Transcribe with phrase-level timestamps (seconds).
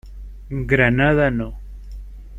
[0.49, 1.59] Granada No.